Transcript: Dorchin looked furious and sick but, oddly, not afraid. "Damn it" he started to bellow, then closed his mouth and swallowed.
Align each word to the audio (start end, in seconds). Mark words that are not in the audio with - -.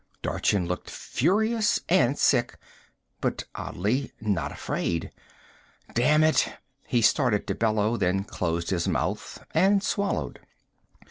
Dorchin 0.23 0.65
looked 0.65 0.89
furious 0.89 1.79
and 1.87 2.17
sick 2.17 2.57
but, 3.19 3.43
oddly, 3.53 4.11
not 4.19 4.51
afraid. 4.51 5.11
"Damn 5.93 6.23
it" 6.23 6.53
he 6.87 7.03
started 7.03 7.45
to 7.45 7.53
bellow, 7.53 7.97
then 7.97 8.23
closed 8.23 8.71
his 8.71 8.87
mouth 8.87 9.45
and 9.53 9.83
swallowed. 9.83 10.39